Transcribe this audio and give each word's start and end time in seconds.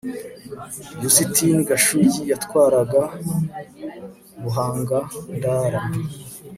Yustini 1.01 1.61
Gashugi 1.69 2.21
yatwaraga 2.31 3.01
BuhangaNdara 4.43 5.79